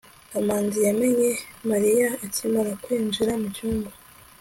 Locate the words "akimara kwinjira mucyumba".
2.25-3.89